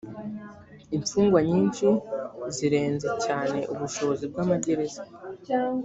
imfungwa 0.97 1.39
nyinshi 1.49 1.87
zirenze 2.55 3.07
cyane 3.25 3.57
ubushobozi 3.73 4.23
bw’amagereza 4.31 5.01